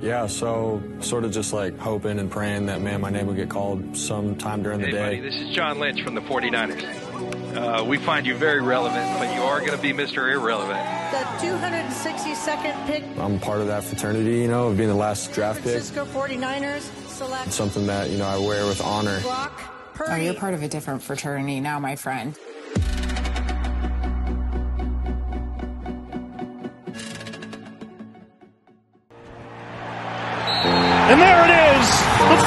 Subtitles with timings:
[0.00, 3.48] Yeah, so sort of just like hoping and praying that, man, my name would get
[3.48, 4.98] called sometime during the Hey, day.
[5.04, 6.82] buddy, this is John Lynch from the 49ers.
[7.56, 10.30] Uh, we find you very relevant, but you are going to be Mr.
[10.30, 10.78] Irrelevant.
[11.12, 15.62] The 262nd pick, I'm part of that fraternity, you know, of being the last draft
[15.62, 15.72] pick.
[15.82, 19.18] Francisco 49ers select It's something that, you know, I wear with honor.
[19.22, 19.58] Brock
[19.94, 20.12] Purdy.
[20.12, 22.38] Oh, you're part of a different fraternity now, my friend.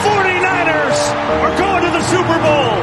[0.05, 0.99] 49ers
[1.44, 2.73] are going to the Super Bowl.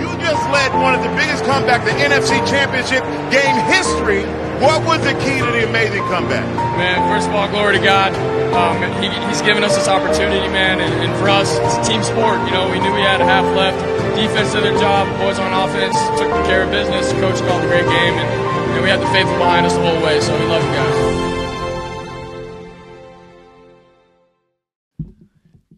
[0.00, 4.24] You just led one of the biggest comebacks in NFC Championship game history.
[4.62, 6.46] What was the key to the amazing comeback?
[6.78, 8.14] Man, first of all, glory to God.
[8.54, 12.02] Um, he, he's given us this opportunity, man, and, and for us, it's a team
[12.02, 12.38] sport.
[12.46, 13.80] You know, we knew we had a half left.
[14.14, 15.08] Defense did their job.
[15.18, 17.10] Boys on offense took care of business.
[17.18, 18.28] Coach called a great game, and,
[18.76, 20.20] and we had the faithful behind us the whole way.
[20.20, 21.31] So we love you guys.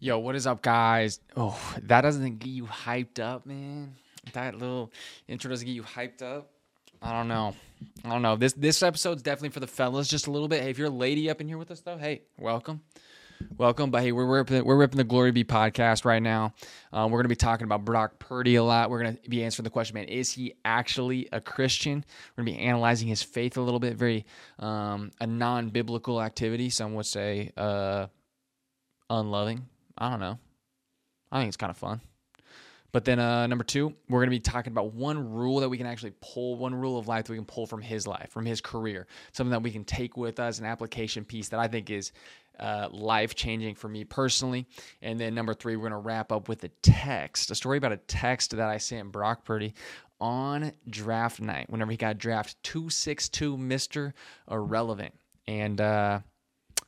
[0.05, 1.19] Yo, what is up, guys?
[1.35, 3.95] Oh, that doesn't get you hyped up, man.
[4.33, 4.91] That little
[5.27, 6.51] intro doesn't get you hyped up.
[7.01, 7.55] I don't know.
[8.03, 8.35] I don't know.
[8.35, 10.61] This this episode's definitely for the fellas, just a little bit.
[10.61, 12.81] Hey, if you're a lady up in here with us, though, hey, welcome,
[13.57, 13.89] welcome.
[13.89, 16.53] But hey, we're ripping, we're ripping the Glory Be podcast right now.
[16.93, 18.91] Um, we're gonna be talking about Brock Purdy a lot.
[18.91, 22.05] We're gonna be answering the question, man, is he actually a Christian?
[22.37, 24.27] We're gonna be analyzing his faith a little bit, very
[24.59, 26.69] um, a non-biblical activity.
[26.69, 28.05] Some would say uh,
[29.09, 29.67] unloving.
[29.97, 30.39] I don't know.
[31.31, 32.01] I think it's kind of fun.
[32.95, 35.77] But then uh, number two, we're going to be talking about one rule that we
[35.77, 38.45] can actually pull, one rule of life that we can pull from his life, from
[38.45, 41.89] his career, something that we can take with us, an application piece that I think
[41.89, 42.13] is
[42.57, 44.65] uh, life changing for me personally.
[45.01, 47.91] And then number three, we're going to wrap up with a text, a story about
[47.91, 49.73] a text that I sent Brock Purdy
[50.21, 54.13] on draft night, whenever he got draft 262 Mr.
[54.49, 55.13] Irrelevant.
[55.47, 56.21] And uh,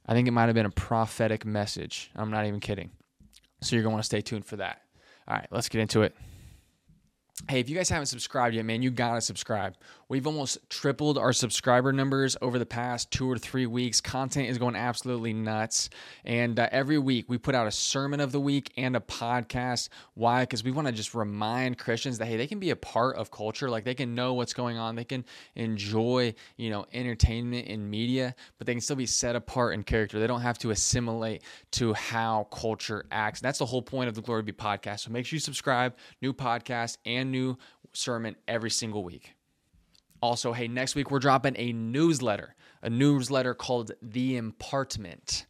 [0.06, 2.12] I think it might have been a prophetic message.
[2.16, 2.92] I'm not even kidding.
[3.62, 4.82] So you're going to want to stay tuned for that.
[5.28, 6.16] All right, let's get into it.
[7.48, 9.76] Hey, if you guys haven't subscribed yet, man, you got to subscribe.
[10.10, 14.02] We've almost tripled our subscriber numbers over the past two or three weeks.
[14.02, 15.92] Content is going absolutely nuts.
[16.26, 19.90] And uh, every week we put out a sermon of the week and a podcast.
[20.16, 20.42] Why?
[20.44, 23.30] Because we want to just remind Christians that, hey, they can be a part of
[23.30, 23.70] culture.
[23.70, 24.96] Like they can know what's going on.
[24.96, 25.24] They can
[25.56, 30.20] enjoy, you know, entertainment and media, but they can still be set apart in character.
[30.20, 31.44] They don't have to assimilate
[31.74, 33.42] to how culture acts.
[33.42, 35.02] That's the whole point of the Glory Be podcast.
[35.02, 35.96] So make sure you subscribe.
[36.20, 37.58] New podcast and new
[37.94, 39.34] sermon every single week.
[40.22, 45.46] Also, hey, next week we're dropping a newsletter, a newsletter called The Impartment.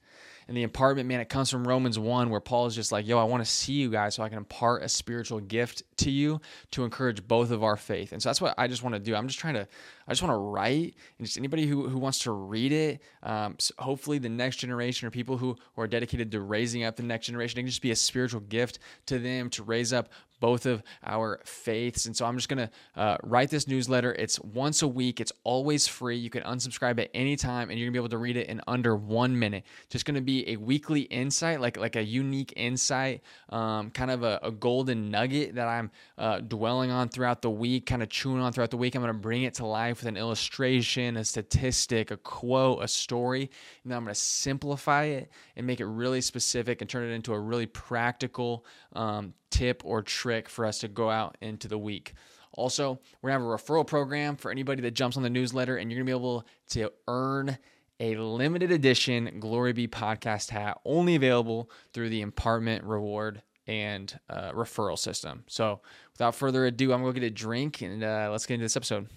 [0.47, 3.19] And the impartment, man, it comes from Romans 1, where Paul is just like, yo,
[3.19, 6.39] I want to see you guys so I can impart a spiritual gift to you
[6.71, 8.13] to encourage both of our faith.
[8.13, 9.13] And so that's what I just want to do.
[9.13, 9.67] I'm just trying to,
[10.07, 13.55] I just want to write, and just anybody who, who wants to read it, um,
[13.59, 17.03] so hopefully the next generation or people who, who are dedicated to raising up the
[17.03, 20.07] next generation, it can just be a spiritual gift to them to raise up
[20.39, 22.05] both of our faiths.
[22.05, 24.13] And so I'm just going to uh, write this newsletter.
[24.13, 26.17] It's once a week, it's always free.
[26.17, 28.47] You can unsubscribe at any time, and you're going to be able to read it
[28.47, 29.63] in under one minute.
[29.89, 34.23] Just going to be a weekly insight, like, like a unique insight, um, kind of
[34.23, 38.41] a, a golden nugget that I'm uh, dwelling on throughout the week, kind of chewing
[38.41, 38.95] on throughout the week.
[38.95, 42.87] I'm going to bring it to life with an illustration, a statistic, a quote, a
[42.87, 43.49] story,
[43.83, 47.13] and then I'm going to simplify it and make it really specific and turn it
[47.13, 51.77] into a really practical um, tip or trick for us to go out into the
[51.77, 52.13] week.
[52.53, 55.91] Also, we're gonna have a referral program for anybody that jumps on the newsletter, and
[55.91, 57.57] you're gonna be able to earn
[57.99, 64.51] a limited edition Glory Be podcast hat, only available through the Impartment Reward and uh,
[64.51, 65.43] referral system.
[65.47, 65.81] So,
[66.13, 68.77] without further ado, I'm gonna go get a drink and uh, let's get into this
[68.77, 69.07] episode.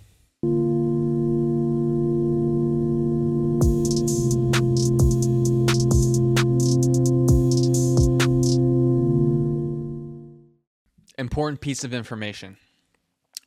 [11.30, 12.56] Important piece of information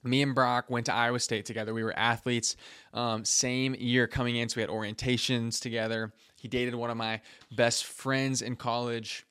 [0.03, 1.73] me and Brock went to Iowa State together.
[1.73, 2.55] We were athletes,
[2.93, 6.13] um, same year coming in, so we had orientations together.
[6.35, 7.21] He dated one of my
[7.55, 9.25] best friends in college.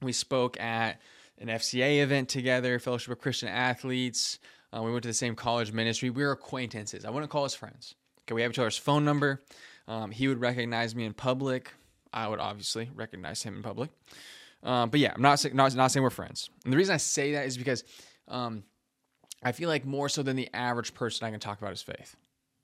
[0.00, 1.00] We spoke at
[1.38, 4.38] an FCA event together, Fellowship of Christian Athletes.
[4.72, 6.10] Uh, we went to the same college ministry.
[6.10, 7.04] We were acquaintances.
[7.04, 7.94] I wouldn't call us friends.
[8.22, 9.42] Okay, we have each other's phone number.
[9.86, 11.72] Um, he would recognize me in public.
[12.12, 13.90] I would obviously recognize him in public.
[14.62, 16.50] Um, but yeah, I'm not, not not saying we're friends.
[16.64, 17.84] And the reason I say that is because
[18.26, 18.64] um,
[19.42, 22.16] I feel like more so than the average person, I can talk about his faith.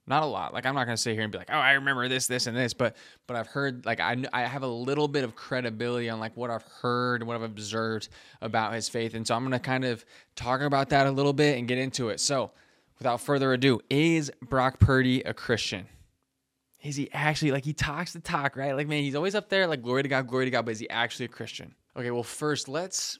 [0.06, 0.52] Not a lot.
[0.52, 2.46] Like I'm not going to sit here and be like, "Oh, I remember this, this,
[2.46, 2.94] and this," but
[3.26, 6.50] but I've heard like I I have a little bit of credibility on like what
[6.50, 8.08] I've heard, and what I've observed
[8.42, 10.04] about his faith, and so I'm going to kind of
[10.36, 12.20] talk about that a little bit and get into it.
[12.20, 12.50] So,
[12.98, 15.86] without further ado, is Brock Purdy a Christian?
[16.82, 18.76] Is he actually like he talks the talk, right?
[18.76, 20.80] Like, man, he's always up there, like, glory to God, glory to God, but is
[20.80, 21.74] he actually a Christian?
[21.96, 23.18] Okay, well, first, let's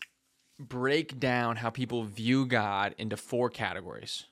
[0.59, 4.25] break down how people view God into four categories.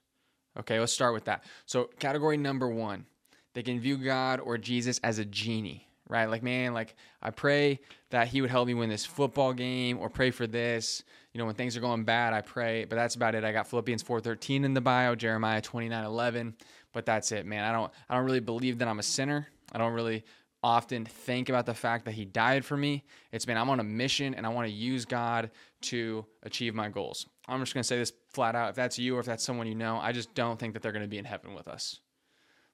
[0.59, 1.45] Okay, let's start with that.
[1.67, 3.07] So, category number one,
[3.55, 6.27] they can view God or Jesus as a genie, right?
[6.27, 7.81] Like, man, like I pray
[8.11, 11.03] that he would help me win this football game or pray for this.
[11.33, 13.45] You know, when things are going bad, I pray, but that's about it.
[13.45, 16.55] I got Philippians 4:13 in the bio, Jeremiah 29:11,
[16.93, 17.65] but that's it, man.
[17.65, 19.49] I don't I don't really believe that I'm a sinner.
[19.73, 20.25] I don't really
[20.63, 23.05] often think about the fact that he died for me.
[23.33, 25.51] It's been I'm on a mission and I want to use God
[25.83, 27.27] to achieve my goals.
[27.49, 28.71] I'm just going to say this flat out.
[28.71, 30.93] If that's you or if that's someone you know, I just don't think that they're
[30.93, 31.99] going to be in heaven with us.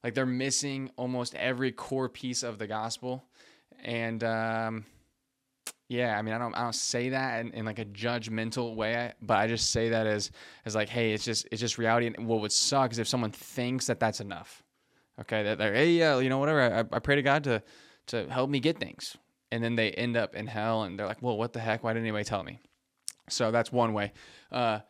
[0.04, 3.24] Like they're missing almost every core piece of the gospel.
[3.82, 4.84] And um,
[5.88, 9.12] yeah, I mean, I don't, I don't say that in, in like a judgmental way,
[9.22, 10.30] but I just say that as,
[10.66, 12.06] as like, hey, it's just, it's just reality.
[12.06, 14.62] And what would suck is if someone thinks that that's enough.
[15.20, 16.60] Okay, they're, hey, yeah, you know, whatever.
[16.60, 17.62] I, I pray to God to,
[18.08, 19.16] to help me get things,
[19.50, 21.82] and then they end up in hell, and they're like, well, what the heck?
[21.82, 22.58] Why didn't anybody tell me?
[23.28, 24.12] So that's one way.
[24.50, 24.80] Uh,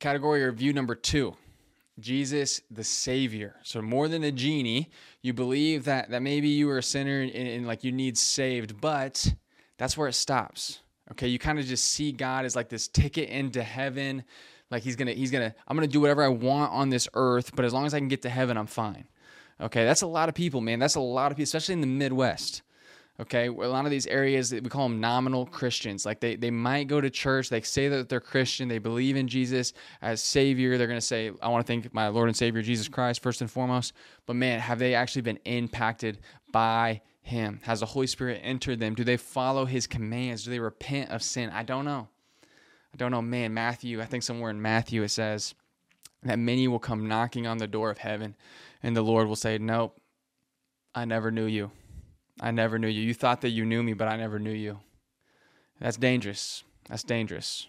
[0.00, 1.36] category or view number two
[1.98, 3.56] Jesus the Savior.
[3.62, 4.90] So more than a genie,
[5.22, 8.80] you believe that that maybe you were a sinner and, and like you need saved,
[8.80, 9.34] but
[9.78, 10.80] that's where it stops.
[11.12, 14.24] Okay, you kind of just see God as like this ticket into heaven.
[14.70, 17.64] Like he's gonna, he's gonna, I'm gonna do whatever I want on this earth, but
[17.64, 19.06] as long as I can get to heaven, I'm fine.
[19.60, 20.78] Okay, that's a lot of people, man.
[20.78, 22.62] That's a lot of people, especially in the Midwest.
[23.18, 26.04] Okay, a lot of these areas we call them nominal Christians.
[26.04, 29.26] Like they, they might go to church, they say that they're Christian, they believe in
[29.26, 29.72] Jesus
[30.02, 30.76] as Savior.
[30.76, 33.40] They're going to say, I want to thank my Lord and Savior Jesus Christ first
[33.40, 33.94] and foremost.
[34.26, 36.18] But man, have they actually been impacted
[36.52, 37.60] by Him?
[37.62, 38.94] Has the Holy Spirit entered them?
[38.94, 40.44] Do they follow His commands?
[40.44, 41.48] Do they repent of sin?
[41.48, 42.08] I don't know.
[42.92, 43.22] I don't know.
[43.22, 45.54] Man, Matthew, I think somewhere in Matthew it says
[46.28, 48.34] that many will come knocking on the door of heaven,
[48.82, 50.00] and the Lord will say, Nope,
[50.94, 51.70] I never knew you.
[52.40, 53.02] I never knew you.
[53.02, 54.80] You thought that you knew me, but I never knew you.
[55.80, 56.64] That's dangerous.
[56.88, 57.68] That's dangerous.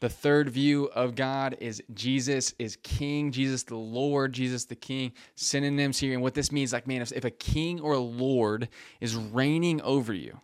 [0.00, 5.12] The third view of God is Jesus is king, Jesus the Lord, Jesus the king.
[5.34, 6.14] Synonyms here.
[6.14, 8.68] And what this means, like, man, if, if a king or a lord
[9.00, 10.40] is reigning over you,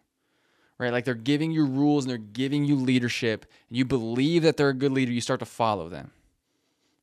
[0.79, 0.93] right?
[0.93, 4.69] Like they're giving you rules and they're giving you leadership, and you believe that they're
[4.69, 6.11] a good leader, you start to follow them.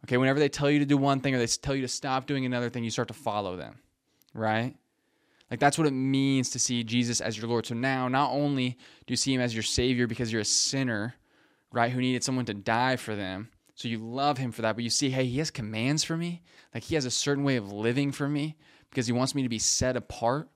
[0.05, 2.25] Okay, whenever they tell you to do one thing or they tell you to stop
[2.25, 3.79] doing another thing, you start to follow them,
[4.33, 4.75] right?
[5.49, 7.65] Like that's what it means to see Jesus as your Lord.
[7.65, 8.71] So now, not only
[9.05, 11.15] do you see him as your Savior because you're a sinner,
[11.71, 14.83] right, who needed someone to die for them, so you love him for that, but
[14.83, 16.41] you see, hey, he has commands for me.
[16.73, 18.57] Like he has a certain way of living for me
[18.89, 20.49] because he wants me to be set apart,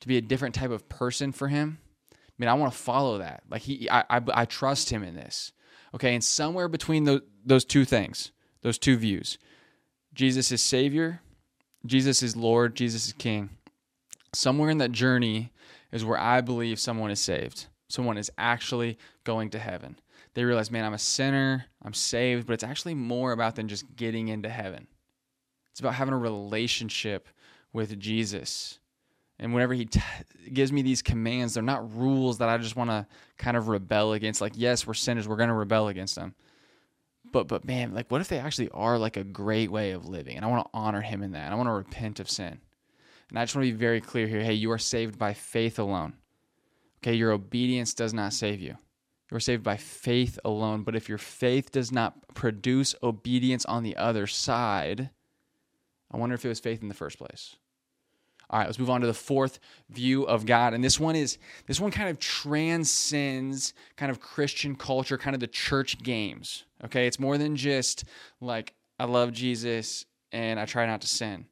[0.00, 1.78] to be a different type of person for him.
[2.12, 3.42] I mean, I want to follow that.
[3.50, 5.52] Like he, I, I, I trust him in this.
[5.94, 9.38] Okay, and somewhere between those those two things, those two views,
[10.14, 11.20] Jesus is Savior,
[11.86, 13.50] Jesus is Lord, Jesus is King
[14.32, 15.52] somewhere in that journey
[15.92, 17.66] is where I believe someone is saved.
[17.88, 19.98] Someone is actually going to heaven.
[20.34, 23.96] They realize, man, I'm a sinner, I'm saved, but it's actually more about than just
[23.96, 24.86] getting into heaven.
[25.72, 27.28] It's about having a relationship
[27.72, 28.78] with Jesus.
[29.40, 30.00] And whenever he t-
[30.52, 33.06] gives me these commands, they're not rules that I just want to
[33.38, 34.40] kind of rebel against.
[34.40, 36.34] Like, yes, we're sinners, we're going to rebel against them.
[37.32, 40.36] But but man, like what if they actually are like a great way of living?
[40.36, 41.52] And I want to honor him in that.
[41.52, 42.60] I want to repent of sin.
[43.28, 44.42] And I just want to be very clear here.
[44.42, 46.14] Hey, you are saved by faith alone.
[46.98, 48.76] Okay, your obedience does not save you.
[49.30, 50.82] You are saved by faith alone.
[50.82, 55.10] But if your faith does not produce obedience on the other side,
[56.10, 57.56] I wonder if it was faith in the first place.
[58.50, 60.74] All right, let's move on to the fourth view of God.
[60.74, 65.40] And this one is this one kind of transcends kind of Christian culture, kind of
[65.40, 66.64] the church games.
[66.84, 67.06] Okay?
[67.06, 68.04] It's more than just
[68.40, 71.46] like I love Jesus and I try not to sin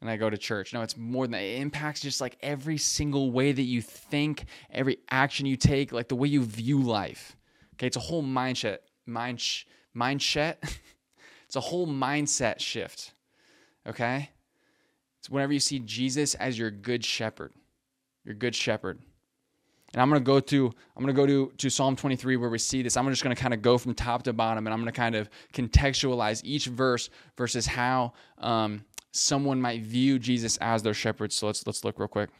[0.00, 0.72] and I go to church.
[0.72, 1.42] No, it's more than that.
[1.42, 6.08] It impacts just like every single way that you think, every action you take, like
[6.08, 7.36] the way you view life.
[7.74, 9.38] Okay, it's a whole mindset, mind,
[9.96, 10.56] mindset.
[11.46, 13.12] it's a whole mindset shift.
[13.86, 14.30] Okay,
[15.18, 17.52] it's whenever you see Jesus as your good shepherd,
[18.24, 19.00] your good shepherd.
[19.98, 22.48] And I'm going to go to I'm going to go to to Psalm 23 where
[22.48, 22.96] we see this.
[22.96, 24.96] I'm just going to kind of go from top to bottom, and I'm going to
[24.96, 31.32] kind of contextualize each verse versus how um, someone might view Jesus as their shepherd.
[31.32, 32.30] So let's let's look real quick.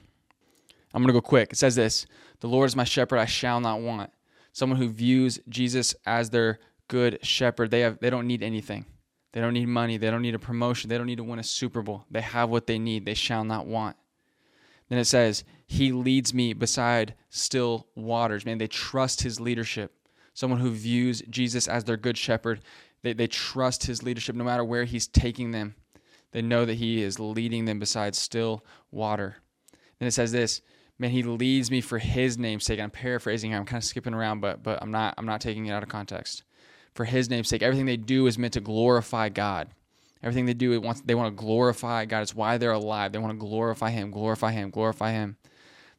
[0.95, 1.53] I'm going to go quick.
[1.53, 2.07] It says this,
[2.39, 4.13] "The Lord is my shepherd, I shall not want."
[4.53, 8.87] Someone who views Jesus as their good shepherd, they have they don't need anything.
[9.33, 11.43] They don't need money, they don't need a promotion, they don't need to win a
[11.43, 12.05] Super Bowl.
[12.09, 13.05] They have what they need.
[13.05, 13.97] They shall not want.
[14.89, 19.95] Then it says, "He leads me beside still waters." Man, they trust his leadership.
[20.35, 22.61] Someone who views Jesus as their good shepherd,
[23.03, 25.75] they, they trust his leadership no matter where he's taking them
[26.33, 29.37] They know that He is leading them beside still water.
[29.99, 30.61] Then it says this,
[30.99, 32.81] man, He leads me for His name's sake.
[32.81, 33.59] I'm paraphrasing here.
[33.59, 35.89] I'm kind of skipping around, but but I'm not I'm not taking it out of
[35.89, 36.45] context.
[36.95, 39.69] For His name's sake, everything they do is meant to glorify God.
[40.23, 42.23] Everything they do, it wants they want to glorify God.
[42.23, 43.13] It's why they're alive.
[43.13, 45.37] They want to glorify Him, glorify Him, glorify Him.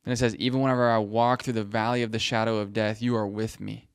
[0.05, 3.01] And it says, even whenever I walk through the valley of the shadow of death,
[3.01, 3.89] you are with me.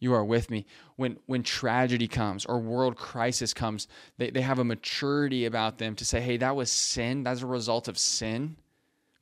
[0.00, 0.66] You are with me.
[0.96, 5.94] When when tragedy comes or world crisis comes, they, they have a maturity about them
[5.96, 7.22] to say, hey, that was sin.
[7.22, 8.56] That's a result of sin.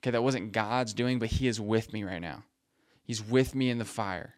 [0.00, 2.44] Okay, that wasn't God's doing, but He is with me right now.
[3.04, 4.34] He's with me in the fire.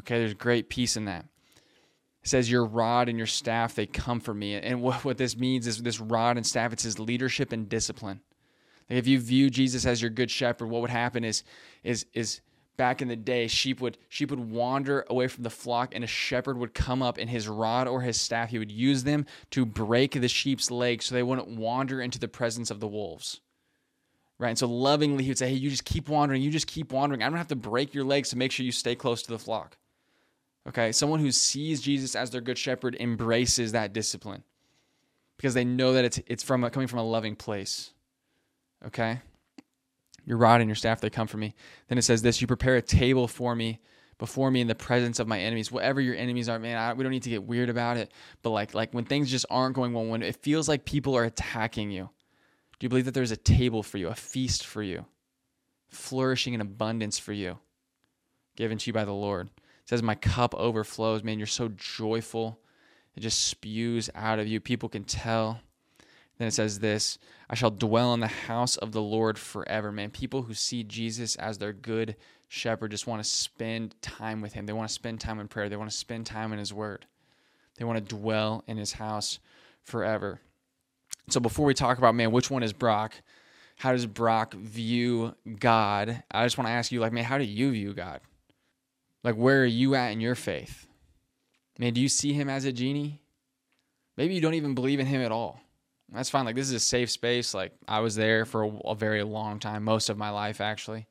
[0.00, 1.26] Okay, there's great peace in that.
[2.28, 4.54] Says, Your rod and your staff, they comfort me.
[4.54, 8.20] And what, what this means is this rod and staff, it's his leadership and discipline.
[8.88, 11.42] Like if you view Jesus as your good shepherd, what would happen is
[11.82, 12.40] is is
[12.76, 16.06] back in the day, sheep would sheep would wander away from the flock, and a
[16.06, 19.66] shepherd would come up and his rod or his staff, he would use them to
[19.66, 23.40] break the sheep's legs so they wouldn't wander into the presence of the wolves.
[24.38, 24.50] Right.
[24.50, 27.22] And so lovingly he would say, Hey, you just keep wandering, you just keep wandering.
[27.22, 29.38] I don't have to break your legs to make sure you stay close to the
[29.38, 29.76] flock.
[30.68, 30.92] Okay.
[30.92, 34.42] Someone who sees Jesus as their good shepherd embraces that discipline
[35.36, 37.92] because they know that it's it's from coming from a loving place.
[38.86, 39.20] Okay?
[40.24, 41.54] Your rod and your staff, they come for me.
[41.88, 43.80] Then it says this You prepare a table for me
[44.18, 45.72] before me in the presence of my enemies.
[45.72, 48.12] Whatever your enemies are, man, I, we don't need to get weird about it.
[48.42, 51.24] But like, like when things just aren't going well, when it feels like people are
[51.24, 52.10] attacking you,
[52.78, 55.06] do you believe that there's a table for you, a feast for you,
[55.88, 57.58] flourishing in abundance for you,
[58.56, 59.48] given to you by the Lord?
[59.88, 61.24] It says, My cup overflows.
[61.24, 62.60] Man, you're so joyful.
[63.16, 64.60] It just spews out of you.
[64.60, 65.60] People can tell.
[66.36, 67.18] Then it says this
[67.48, 69.90] I shall dwell in the house of the Lord forever.
[69.90, 72.16] Man, people who see Jesus as their good
[72.48, 74.66] shepherd just want to spend time with him.
[74.66, 75.70] They want to spend time in prayer.
[75.70, 77.06] They want to spend time in his word.
[77.78, 79.38] They want to dwell in his house
[79.84, 80.42] forever.
[81.30, 83.14] So before we talk about, man, which one is Brock?
[83.76, 86.22] How does Brock view God?
[86.30, 88.20] I just want to ask you, like, man, how do you view God?
[89.24, 90.86] Like, where are you at in your faith?
[91.78, 93.20] Man, do you see him as a genie?
[94.16, 95.60] Maybe you don't even believe in him at all
[96.12, 96.44] that's fine.
[96.44, 97.54] Like this is a safe space.
[97.54, 101.06] Like I was there for a, a very long time, most of my life actually.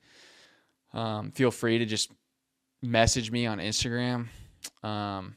[0.94, 2.12] Um, feel free to just
[2.82, 4.28] message me on Instagram.
[4.84, 5.36] Um,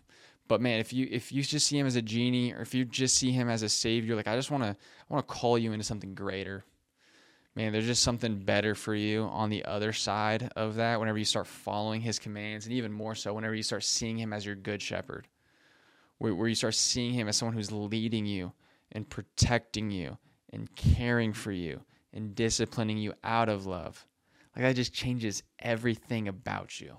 [0.48, 2.84] but man, if you if you just see him as a genie, or if you
[2.84, 5.58] just see him as a savior, like I just want to I want to call
[5.58, 6.64] you into something greater.
[7.56, 11.00] Man, there's just something better for you on the other side of that.
[11.00, 14.32] Whenever you start following his commands, and even more so, whenever you start seeing him
[14.32, 15.26] as your good shepherd,
[16.18, 18.52] where, where you start seeing him as someone who's leading you
[18.92, 20.18] and protecting you
[20.52, 21.80] and caring for you
[22.12, 24.06] and disciplining you out of love.
[24.54, 26.98] Like that just changes everything about you.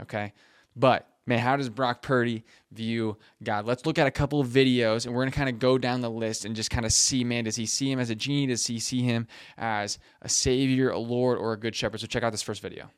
[0.00, 0.32] Okay?
[0.74, 3.66] But man, how does Brock Purdy view God?
[3.66, 6.00] Let's look at a couple of videos and we're going to kind of go down
[6.00, 8.46] the list and just kind of see, man, does he see him as a genie?
[8.46, 9.26] Does he see him
[9.58, 12.00] as a savior, a Lord, or a good shepherd?
[12.00, 12.90] So check out this first video.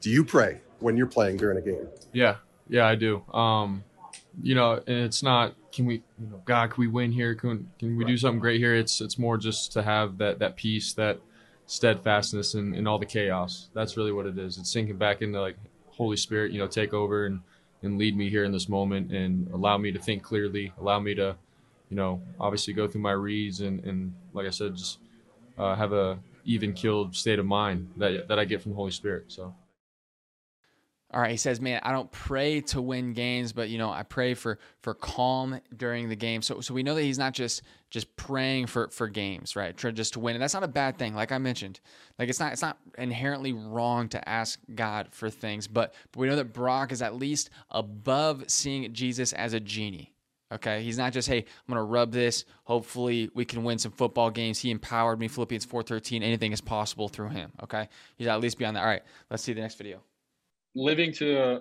[0.00, 1.88] Do you pray when you're playing during a game?
[2.12, 2.36] Yeah,
[2.68, 3.22] yeah, I do.
[3.32, 3.82] Um,
[4.40, 7.34] you know, and it's not can we, you know, God, can we win here?
[7.34, 8.74] Can can we do something great here?
[8.74, 11.20] It's it's more just to have that that peace, that
[11.66, 13.68] steadfastness, in, in all the chaos.
[13.74, 14.58] That's really what it is.
[14.58, 15.56] It's sinking back into like
[15.98, 17.40] Holy Spirit, you know, take over and
[17.82, 21.14] and lead me here in this moment and allow me to think clearly, allow me
[21.14, 21.36] to,
[21.90, 24.98] you know, obviously go through my reads and and like I said, just
[25.58, 28.92] uh, have a even killed state of mind that that I get from the Holy
[28.92, 29.26] Spirit.
[29.28, 29.54] So.
[31.10, 34.02] All right, he says, "Man, I don't pray to win games, but you know, I
[34.02, 37.62] pray for for calm during the game." So, so we know that he's not just
[37.88, 39.74] just praying for for games, right?
[39.74, 41.14] Just to win, and that's not a bad thing.
[41.14, 41.80] Like I mentioned,
[42.18, 46.28] like it's not it's not inherently wrong to ask God for things, but but we
[46.28, 50.12] know that Brock is at least above seeing Jesus as a genie.
[50.52, 52.44] Okay, he's not just hey, I'm gonna rub this.
[52.64, 54.58] Hopefully, we can win some football games.
[54.58, 55.28] He empowered me.
[55.28, 56.22] Philippians 4:13.
[56.22, 57.52] Anything is possible through him.
[57.62, 58.80] Okay, he's at least beyond that.
[58.80, 60.02] All right, let's see the next video
[60.78, 61.60] living to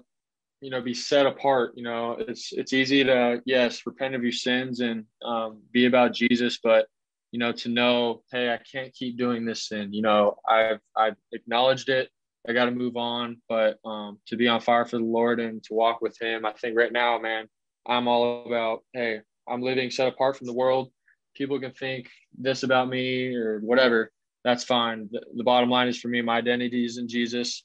[0.62, 4.32] you know be set apart you know it's it's easy to yes repent of your
[4.32, 6.88] sins and um, be about jesus but
[7.32, 11.16] you know to know hey i can't keep doing this sin you know i've i've
[11.34, 12.10] acknowledged it
[12.48, 15.64] i got to move on but um, to be on fire for the lord and
[15.64, 17.48] to walk with him i think right now man
[17.88, 20.92] i'm all about hey i'm living set apart from the world.
[21.36, 24.12] People can think this about me or whatever.
[24.44, 25.08] That's fine.
[25.12, 27.64] The, the bottom line is for me my identity is in jesus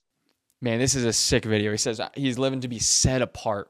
[0.62, 1.72] Man, this is a sick video.
[1.72, 3.68] He says he's living to be set apart.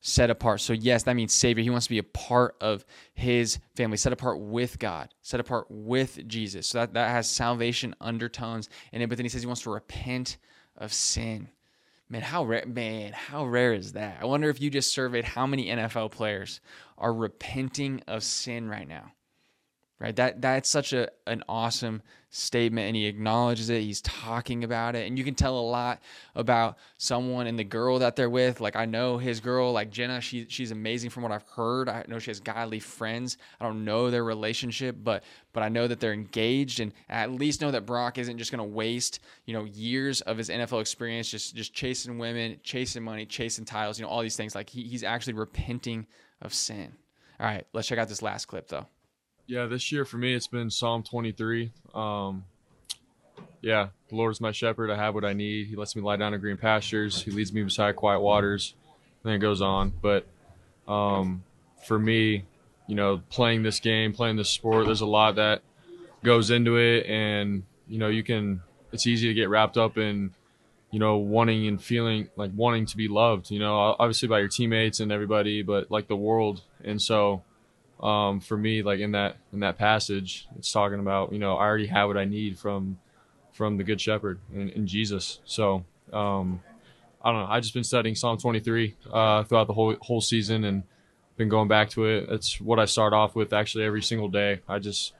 [0.00, 0.60] Set apart.
[0.60, 1.62] So, yes, that means Savior.
[1.62, 5.66] He wants to be a part of his family, set apart with God, set apart
[5.70, 6.66] with Jesus.
[6.66, 9.08] So, that, that has salvation undertones in it.
[9.08, 10.38] But then he says he wants to repent
[10.76, 11.48] of sin.
[12.08, 14.18] Man, how rare, man, how rare is that?
[14.20, 16.60] I wonder if you just surveyed how many NFL players
[16.98, 19.12] are repenting of sin right now.
[19.98, 20.14] Right?
[20.16, 23.80] That that's such a an awesome statement, and he acknowledges it.
[23.80, 26.02] He's talking about it, and you can tell a lot
[26.34, 28.60] about someone and the girl that they're with.
[28.60, 31.88] Like I know his girl, like Jenna, she she's amazing from what I've heard.
[31.88, 33.38] I know she has godly friends.
[33.58, 37.32] I don't know their relationship, but but I know that they're engaged, and I at
[37.32, 40.80] least know that Brock isn't just going to waste you know years of his NFL
[40.80, 44.54] experience just just chasing women, chasing money, chasing titles, you know all these things.
[44.54, 46.06] Like he, he's actually repenting
[46.42, 46.92] of sin.
[47.40, 48.86] All right, let's check out this last clip though.
[49.48, 51.70] Yeah, this year for me, it's been Psalm 23.
[51.94, 52.44] Um,
[53.60, 54.90] yeah, the Lord is my shepherd.
[54.90, 55.68] I have what I need.
[55.68, 57.22] He lets me lie down in green pastures.
[57.22, 58.74] He leads me beside quiet waters.
[59.22, 59.92] And then it goes on.
[60.02, 60.26] But
[60.88, 61.44] um,
[61.86, 62.44] for me,
[62.88, 65.62] you know, playing this game, playing this sport, there's a lot that
[66.24, 67.06] goes into it.
[67.06, 68.62] And, you know, you can,
[68.92, 70.34] it's easy to get wrapped up in,
[70.90, 74.48] you know, wanting and feeling like wanting to be loved, you know, obviously by your
[74.48, 76.62] teammates and everybody, but like the world.
[76.82, 77.42] And so,
[78.00, 81.64] um, for me, like in that in that passage, it's talking about you know I
[81.64, 82.98] already have what I need from
[83.52, 85.40] from the Good Shepherd and, Jesus.
[85.46, 86.62] So um,
[87.22, 87.46] I don't know.
[87.48, 90.82] I've just been studying Psalm 23 uh, throughout the whole whole season and
[91.36, 92.28] been going back to it.
[92.28, 94.60] It's what I start off with actually every single day.
[94.68, 95.14] I just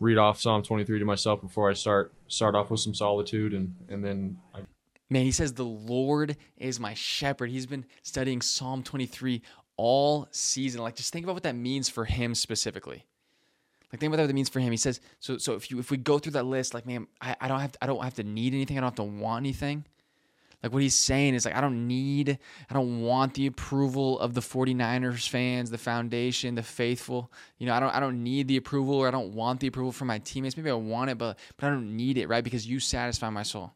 [0.00, 3.74] read off Psalm 23 to myself before I start start off with some solitude and
[3.88, 4.60] and then I
[5.08, 7.50] Man, he says, The Lord is my shepherd.
[7.50, 9.40] He's been studying Psalm 23
[9.76, 10.82] all season.
[10.82, 13.04] Like, just think about what that means for him specifically.
[13.92, 14.70] Like, think about what that means for him.
[14.70, 17.36] He says, so so if you if we go through that list, like, man, I,
[17.40, 18.76] I don't have to, I don't have to need anything.
[18.76, 19.84] I don't have to want anything.
[20.62, 24.34] Like what he's saying is like I don't need, I don't want the approval of
[24.34, 27.30] the 49ers fans, the foundation, the faithful.
[27.58, 29.92] You know, I don't I don't need the approval or I don't want the approval
[29.92, 30.56] from my teammates.
[30.56, 32.42] Maybe I want it, but but I don't need it, right?
[32.42, 33.74] Because you satisfy my soul.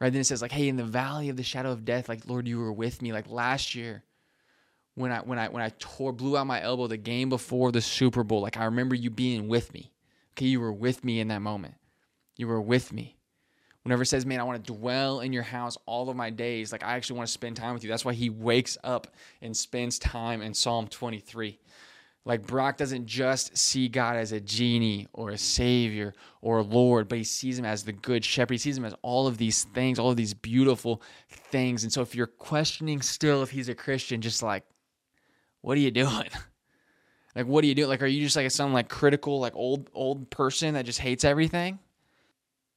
[0.00, 0.10] Right?
[0.10, 2.48] Then it says like, hey, in the valley of the shadow of death, like Lord,
[2.48, 3.12] you were with me.
[3.12, 4.02] Like last year,
[4.94, 7.80] when I when I when I tore blew out my elbow the game before the
[7.80, 8.40] Super Bowl.
[8.40, 9.92] Like I remember you being with me.
[10.32, 11.74] Okay, you were with me in that moment.
[12.36, 13.16] You were with me.
[13.82, 16.84] Whenever says, "Man, I want to dwell in your house all of my days," like
[16.84, 17.90] I actually want to spend time with you.
[17.90, 19.08] That's why he wakes up
[19.40, 21.58] and spends time in Psalm 23.
[22.24, 27.08] Like Brock doesn't just see God as a genie or a savior or a Lord,
[27.08, 28.54] but he sees him as the good shepherd.
[28.54, 31.82] He sees him as all of these things, all of these beautiful things.
[31.82, 34.62] And so if you're questioning still if he's a Christian, just like
[35.62, 36.28] what are you doing?
[37.34, 37.88] Like, what are you doing?
[37.88, 41.24] Like, are you just like some like critical, like old old person that just hates
[41.24, 41.78] everything?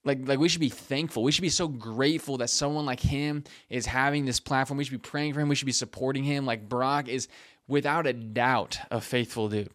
[0.05, 1.23] Like, like we should be thankful.
[1.23, 4.77] We should be so grateful that someone like him is having this platform.
[4.77, 5.49] We should be praying for him.
[5.49, 6.45] We should be supporting him.
[6.45, 7.27] Like Brock is
[7.67, 9.71] without a doubt a faithful dude.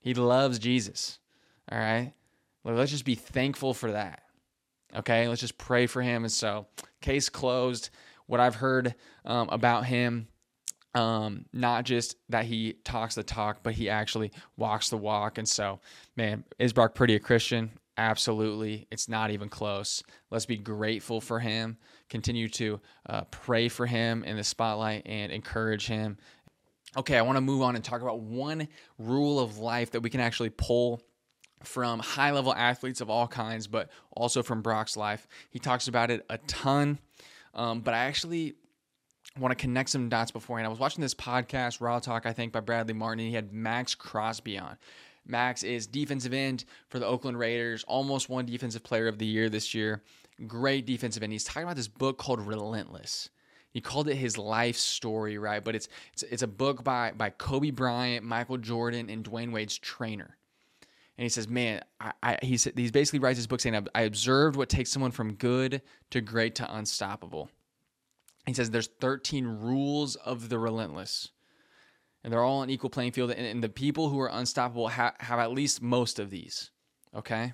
[0.00, 1.18] He loves Jesus.
[1.70, 2.12] All right.
[2.64, 4.22] Let's just be thankful for that.
[4.96, 5.28] Okay.
[5.28, 6.24] Let's just pray for him.
[6.24, 6.66] And so,
[7.00, 7.90] case closed.
[8.26, 8.94] What I've heard
[9.26, 10.28] um, about him
[10.94, 15.38] um, not just that he talks the talk, but he actually walks the walk.
[15.38, 15.80] And so,
[16.16, 17.70] man, is Brock Purdy a Christian?
[17.96, 18.86] Absolutely.
[18.90, 20.02] It's not even close.
[20.30, 21.76] Let's be grateful for him.
[22.08, 26.18] Continue to uh, pray for him in the spotlight and encourage him.
[26.96, 30.10] Okay, I want to move on and talk about one rule of life that we
[30.10, 31.00] can actually pull
[31.64, 35.26] from high level athletes of all kinds, but also from Brock's life.
[35.50, 36.98] He talks about it a ton.
[37.54, 38.54] Um, but I actually
[39.38, 40.66] want to connect some dots beforehand.
[40.66, 43.52] I was watching this podcast, Raw Talk, I think, by Bradley Martin, and he had
[43.52, 44.76] Maxx Crosby on.
[45.26, 49.48] Maxx is defensive end for the Oakland Raiders, almost won Defensive Player of the Year
[49.48, 50.02] this year.
[50.46, 51.32] Great defensive end.
[51.32, 53.30] He's talking about this book called Relentless.
[53.70, 55.64] He called it his life story, right?
[55.64, 59.78] But it's it's, it's a book by by Kobe Bryant, Michael Jordan, and Dwyane Wade's
[59.78, 60.36] trainer.
[61.16, 64.56] And he says, "Man, I, I he's he's basically writes his book saying I observed
[64.56, 67.48] what takes someone from good to great to unstoppable."
[68.46, 71.30] He says there's 13 rules of the relentless
[72.24, 75.14] and they're all on equal playing field and, and the people who are unstoppable ha-
[75.20, 76.70] have at least most of these
[77.14, 77.52] okay?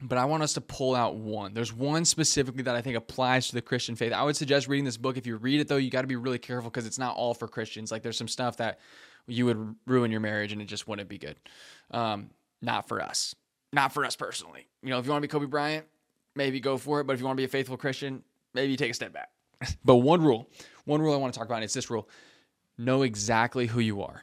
[0.00, 1.54] But i want us to pull out one.
[1.54, 4.12] There's one specifically that i think applies to the christian faith.
[4.12, 5.16] I would suggest reading this book.
[5.16, 7.34] If you read it though you got to be really careful because it's not all
[7.34, 7.90] for christians.
[7.90, 8.80] Like there's some stuff that
[9.26, 11.36] you would ruin your marriage and it just wouldn't be good.
[11.90, 12.30] Um,
[12.62, 13.34] not for us.
[13.72, 14.68] Not for us personally.
[14.82, 15.86] You know if you want to be kobe bryant
[16.36, 18.22] maybe go for it but if you want to be a faithful christian
[18.54, 19.30] maybe take a step back
[19.84, 20.48] but one rule,
[20.84, 22.08] one rule I want to talk about, and it's this rule
[22.78, 24.22] know exactly who you are.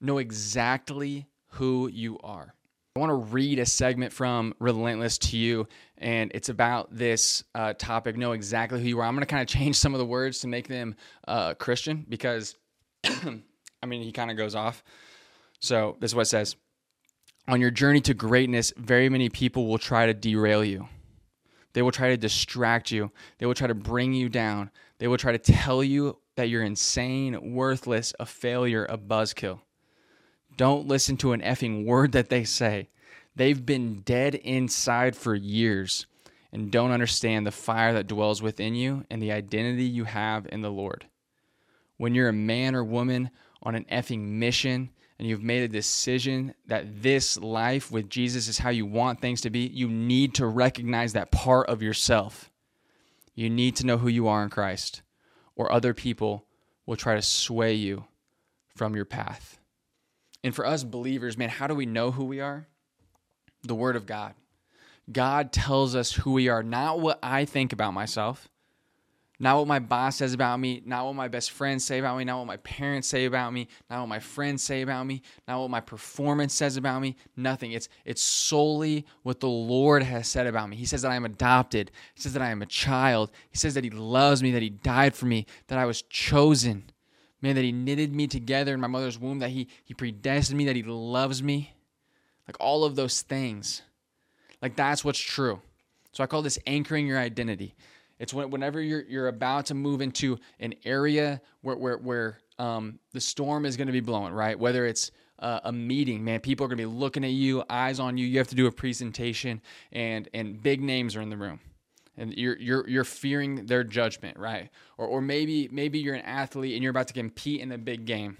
[0.00, 2.54] Know exactly who you are.
[2.96, 5.66] I want to read a segment from Relentless to you,
[5.98, 9.04] and it's about this uh, topic know exactly who you are.
[9.04, 10.94] I'm going to kind of change some of the words to make them
[11.26, 12.54] uh, Christian because,
[13.04, 14.84] I mean, he kind of goes off.
[15.58, 16.54] So, this is what it says
[17.48, 20.88] On your journey to greatness, very many people will try to derail you.
[21.74, 23.10] They will try to distract you.
[23.38, 24.70] They will try to bring you down.
[24.98, 29.60] They will try to tell you that you're insane, worthless, a failure, a buzzkill.
[30.56, 32.88] Don't listen to an effing word that they say.
[33.36, 36.06] They've been dead inside for years
[36.52, 40.62] and don't understand the fire that dwells within you and the identity you have in
[40.62, 41.06] the Lord.
[41.96, 43.30] When you're a man or woman
[43.62, 48.58] on an effing mission and you've made a decision that this life with Jesus is
[48.58, 52.50] how you want things to be, you need to recognize that part of yourself.
[53.34, 55.02] You need to know who you are in Christ,
[55.56, 56.46] or other people
[56.86, 58.04] will try to sway you
[58.74, 59.58] from your path.
[60.42, 62.66] And for us believers, man, how do we know who we are?
[63.62, 64.34] The Word of God.
[65.10, 68.48] God tells us who we are, not what I think about myself,
[69.40, 72.24] not what my boss says about me, not what my best friends say about me,
[72.24, 75.60] not what my parents say about me, not what my friends say about me, not
[75.60, 77.72] what my performance says about me, nothing.
[77.72, 80.76] It's it's solely what the Lord has said about me.
[80.76, 81.90] He says that I am adopted.
[82.14, 83.32] He says that I am a child.
[83.50, 86.84] He says that he loves me, that he died for me, that I was chosen.
[87.42, 90.64] Man, that he knitted me together in my mother's womb, that he he predestined me,
[90.66, 91.74] that he loves me.
[92.46, 93.82] Like all of those things.
[94.62, 95.60] Like that's what's true.
[96.12, 97.74] So I call this anchoring your identity.
[98.18, 102.98] It's when, whenever you're you're about to move into an area where where where um,
[103.12, 104.58] the storm is going to be blowing, right?
[104.58, 107.98] Whether it's uh, a meeting, man, people are going to be looking at you, eyes
[107.98, 108.26] on you.
[108.26, 109.60] You have to do a presentation,
[109.92, 111.60] and and big names are in the room,
[112.16, 114.70] and you're you're you're fearing their judgment, right?
[114.96, 118.04] Or or maybe maybe you're an athlete and you're about to compete in a big
[118.04, 118.36] game.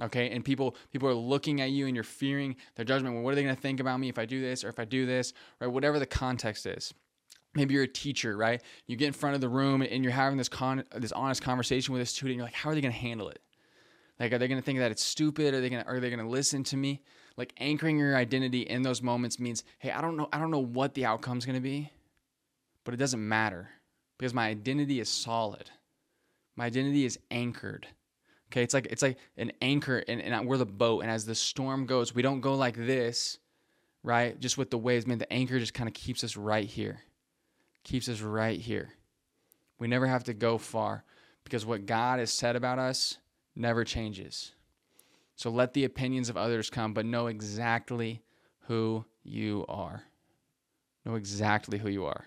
[0.00, 3.14] Okay, and people people are looking at you and you're fearing their judgment.
[3.14, 4.78] Well, what are they going to think about me if I do this or if
[4.78, 5.66] I do this, right?
[5.66, 6.94] Whatever the context is
[7.58, 8.62] maybe you're a teacher, right?
[8.86, 11.92] You get in front of the room and you're having this con this honest conversation
[11.92, 12.36] with a student.
[12.36, 13.42] You're like, how are they going to handle it?
[14.18, 15.54] Like, are they going to think that it's stupid?
[15.54, 17.02] Are they going to are they going to listen to me?
[17.36, 20.58] Like anchoring your identity in those moments means, hey, I don't know, I don't know
[20.58, 21.90] what the outcome's going to be,
[22.84, 23.68] but it doesn't matter
[24.18, 25.70] because my identity is solid.
[26.56, 27.86] My identity is anchored.
[28.50, 31.02] Okay, it's like it's like an anchor, and, and we're the boat.
[31.02, 33.38] And as the storm goes, we don't go like this,
[34.02, 34.38] right?
[34.40, 35.06] Just with the waves.
[35.06, 37.02] Man, the anchor just kind of keeps us right here
[37.88, 38.90] keeps us right here.
[39.78, 41.04] We never have to go far
[41.44, 43.16] because what God has said about us
[43.56, 44.52] never changes.
[45.36, 48.22] So let the opinions of others come, but know exactly
[48.66, 50.02] who you are.
[51.06, 52.26] Know exactly who you are.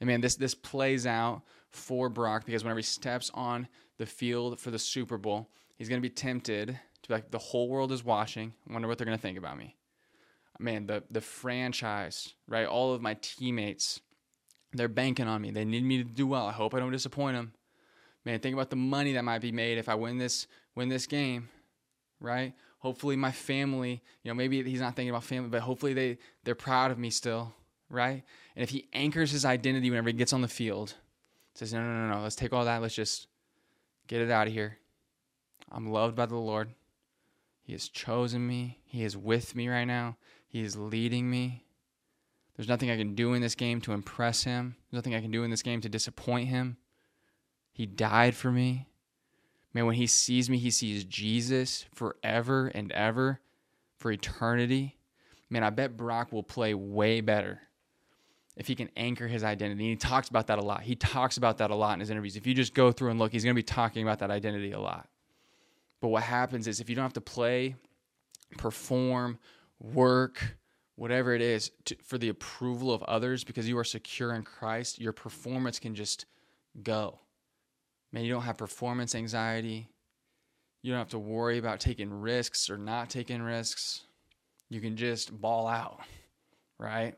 [0.00, 4.60] And man, this this plays out for Brock because whenever he steps on the field
[4.60, 8.04] for the Super Bowl, he's gonna be tempted to be like, the whole world is
[8.04, 8.52] watching.
[8.68, 9.74] I wonder what they're gonna think about me.
[10.58, 12.66] Man, the the franchise, right?
[12.66, 14.00] All of my teammates,
[14.76, 15.50] they're banking on me.
[15.50, 16.46] They need me to do well.
[16.46, 17.52] I hope I don't disappoint them.
[18.24, 21.06] Man, think about the money that might be made if I win this win this
[21.06, 21.48] game,
[22.20, 22.52] right?
[22.78, 26.54] Hopefully my family, you know, maybe he's not thinking about family, but hopefully they they're
[26.54, 27.54] proud of me still,
[27.88, 28.22] right?
[28.54, 30.94] And if he anchors his identity whenever he gets on the field,
[31.54, 32.22] says, "No, no, no, no.
[32.22, 32.82] Let's take all that.
[32.82, 33.28] Let's just
[34.08, 34.78] get it out of here.
[35.70, 36.70] I'm loved by the Lord.
[37.62, 38.78] He has chosen me.
[38.84, 40.16] He is with me right now.
[40.48, 41.64] He is leading me.
[42.56, 44.76] There's nothing I can do in this game to impress him.
[44.90, 46.78] There's nothing I can do in this game to disappoint him.
[47.72, 48.88] He died for me.
[49.74, 53.40] Man, when he sees me, he sees Jesus forever and ever
[53.98, 54.96] for eternity.
[55.50, 57.60] Man, I bet Brock will play way better
[58.56, 59.84] if he can anchor his identity.
[59.84, 60.80] And he talks about that a lot.
[60.80, 62.36] He talks about that a lot in his interviews.
[62.36, 64.72] If you just go through and look, he's going to be talking about that identity
[64.72, 65.08] a lot.
[66.00, 67.76] But what happens is if you don't have to play,
[68.56, 69.38] perform,
[69.78, 70.56] work,
[70.96, 75.00] whatever it is to, for the approval of others because you are secure in Christ,
[75.00, 76.26] your performance can just
[76.82, 77.20] go.
[78.12, 79.88] Man, you don't have performance anxiety.
[80.82, 84.02] You don't have to worry about taking risks or not taking risks.
[84.70, 86.00] You can just ball out,
[86.78, 87.14] right?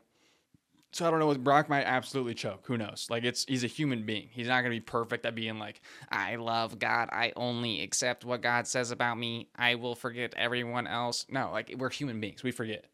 [0.91, 1.27] So I don't know.
[1.27, 2.65] What Brock might absolutely choke.
[2.65, 3.07] Who knows?
[3.09, 4.27] Like it's he's a human being.
[4.31, 7.09] He's not gonna be perfect at being like, I love God.
[7.11, 9.49] I only accept what God says about me.
[9.55, 11.27] I will forget everyone else.
[11.29, 12.41] No, like we're human beings.
[12.41, 12.85] We forget.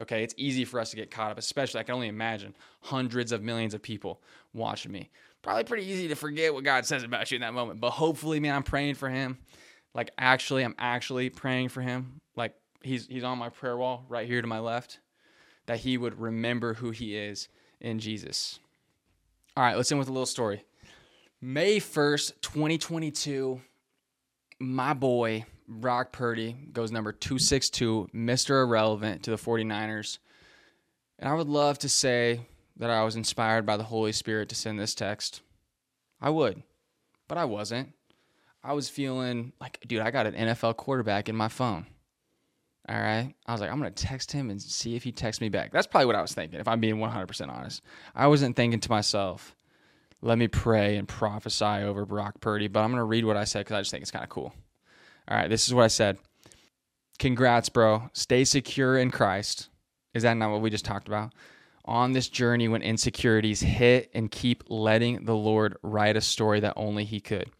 [0.00, 3.32] Okay, it's easy for us to get caught up, especially I can only imagine hundreds
[3.32, 4.20] of millions of people
[4.52, 5.10] watching me.
[5.42, 7.80] Probably pretty easy to forget what God says about you in that moment.
[7.80, 9.38] But hopefully, man, I'm praying for him.
[9.94, 12.20] Like actually, I'm actually praying for him.
[12.36, 14.98] Like he's he's on my prayer wall right here to my left.
[15.66, 17.48] That he would remember who he is
[17.80, 18.60] in Jesus.
[19.56, 20.64] All right, let's end with a little story.
[21.40, 23.60] May 1st, 2022,
[24.58, 28.62] my boy, Brock Purdy goes number 262, Mr.
[28.62, 30.18] Irrelevant to the 49ers.
[31.18, 32.40] And I would love to say
[32.76, 35.40] that I was inspired by the Holy Spirit to send this text.
[36.20, 36.62] I would,
[37.28, 37.92] but I wasn't.
[38.62, 41.86] I was feeling like, dude, I got an NFL quarterback in my phone.
[42.88, 43.34] All right.
[43.46, 45.72] I was like, I'm going to text him and see if he texts me back.
[45.72, 47.82] That's probably what I was thinking, if I'm being 100% honest.
[48.14, 49.56] I wasn't thinking to myself,
[50.22, 53.44] let me pray and prophesy over Brock Purdy, but I'm going to read what I
[53.44, 54.54] said because I just think it's kind of cool.
[55.28, 56.18] All right, this is what I said.
[57.18, 58.10] congrats, bro.
[58.12, 59.68] Stay secure in Christ.
[60.14, 61.32] Is that not what we just talked about?
[61.84, 66.74] On this journey when insecurities hit and keep letting the Lord write a story that
[66.76, 67.50] only He could.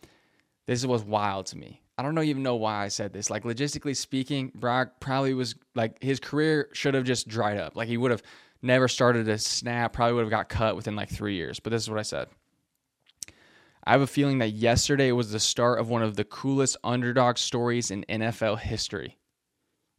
[0.66, 1.82] This was wild to me.
[1.98, 3.30] I don't even know why I said this.
[3.30, 7.74] Like logistically speaking, Brock probably was like his career should have just dried up.
[7.74, 8.22] Like he would have
[8.62, 11.58] never started a snap, probably would have got cut within like three years.
[11.60, 12.28] But this is what I said.
[13.86, 17.38] I have a feeling that yesterday was the start of one of the coolest underdog
[17.38, 19.16] stories in NFL history.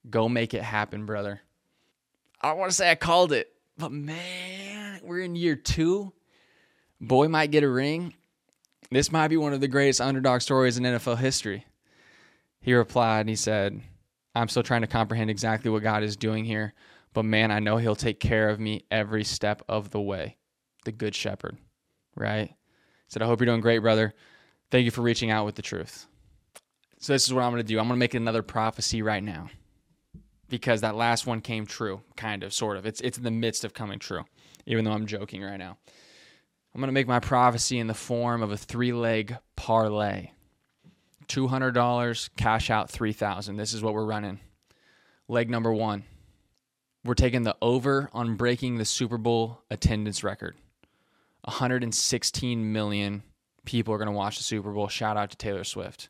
[0.10, 1.42] Go make it happen, brother.
[2.42, 6.12] I don't want to say I called it, but man, we're in year two.
[7.00, 8.14] Boy might get a ring.
[8.92, 11.66] This might be one of the greatest underdog stories in NFL history.
[12.60, 13.82] He replied and he said,
[14.36, 16.74] I'm still trying to comprehend exactly what God is doing here,
[17.14, 20.36] but man, I know He'll take care of me every step of the way.
[20.84, 21.58] The Good Shepherd,
[22.16, 22.54] right?
[23.08, 24.14] Said, I hope you're doing great, brother.
[24.70, 26.08] Thank you for reaching out with the truth.
[27.00, 27.80] So, this is what I'm going to do.
[27.80, 29.50] I'm going to make another prophecy right now
[30.50, 32.86] because that last one came true, kind of, sort of.
[32.86, 34.26] It's, it's in the midst of coming true,
[34.66, 35.78] even though I'm joking right now.
[36.74, 40.32] I'm going to make my prophecy in the form of a three leg parlay.
[41.28, 44.40] $200, cash out 3000 This is what we're running.
[45.28, 46.04] Leg number one.
[47.04, 50.56] We're taking the over on breaking the Super Bowl attendance record.
[51.48, 53.24] 116 million
[53.64, 54.90] people are going to watch the Super Bowl.
[54.90, 56.10] Shout out to Taylor Swift.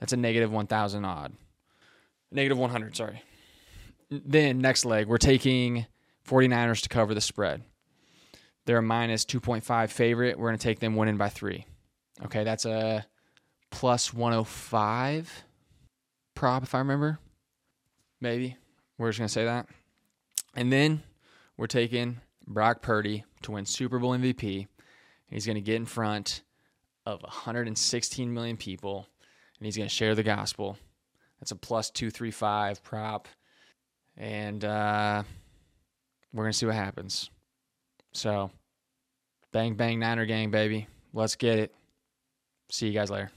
[0.00, 1.34] That's a negative 1,000 odd.
[2.32, 3.22] Negative 100, sorry.
[4.10, 5.86] Then, next leg, we're taking
[6.26, 7.62] 49ers to cover the spread.
[8.64, 10.38] They're a minus 2.5 favorite.
[10.38, 11.66] We're going to take them winning by three.
[12.24, 13.04] Okay, that's a
[13.70, 15.44] plus 105
[16.34, 17.18] prop, if I remember.
[18.20, 18.56] Maybe.
[18.96, 19.66] We're just going to say that.
[20.54, 21.02] And then
[21.58, 24.66] we're taking Brock Purdy to win Super Bowl MVP.
[25.30, 26.42] He's going to get in front
[27.04, 29.06] of 116 million people
[29.58, 30.78] and he's going to share the gospel.
[31.40, 33.28] That's a plus 235 prop.
[34.16, 35.22] And uh,
[36.32, 37.30] we're going to see what happens.
[38.12, 38.50] So,
[39.52, 40.88] bang, bang, Niner gang, baby.
[41.12, 41.74] Let's get it.
[42.70, 43.30] See you guys later.